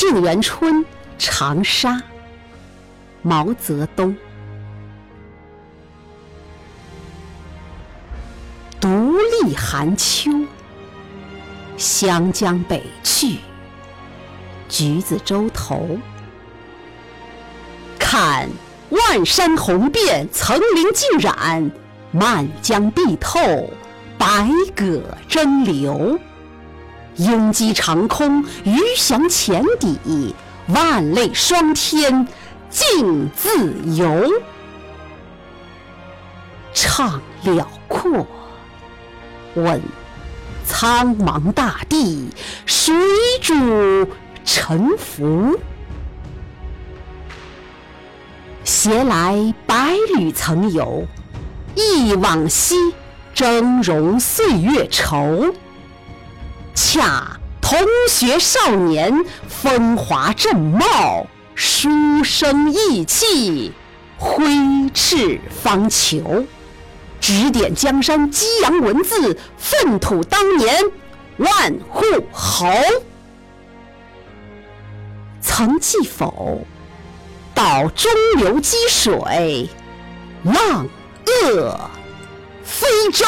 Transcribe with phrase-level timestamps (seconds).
[0.00, 0.74] 沁园春·
[1.18, 2.00] 长沙，
[3.20, 4.16] 毛泽东。
[8.80, 10.30] 独立寒秋，
[11.76, 13.38] 湘江北去，
[14.68, 15.98] 橘子洲头。
[17.98, 18.48] 看
[18.90, 21.68] 万山红遍，层林尽染，
[22.12, 23.40] 漫江碧透，
[24.16, 26.16] 百舸争流。
[27.18, 30.34] 鹰击长空，鱼翔浅底，
[30.68, 32.26] 万类霜天
[32.70, 33.48] 竞自
[33.96, 34.30] 由。
[36.72, 38.24] 怅辽阔，
[39.54, 39.82] 问
[40.64, 42.30] 苍茫大地，
[42.66, 42.94] 谁
[43.42, 43.52] 主
[44.44, 45.58] 沉浮？
[48.62, 51.04] 携来百侣曾游，
[51.74, 52.76] 忆往昔
[53.34, 55.52] 峥嵘岁月稠。
[56.80, 57.76] 恰同
[58.08, 63.72] 学少年，风华正茂，书生意气，
[64.16, 64.46] 挥
[64.94, 66.46] 斥方遒。
[67.20, 70.84] 指点江山，激扬文字，粪土当年
[71.38, 72.68] 万户侯。
[75.40, 76.64] 曾记否？
[77.56, 79.68] 到中流击水，
[80.44, 80.86] 浪
[81.26, 81.76] 遏
[82.62, 83.26] 飞舟。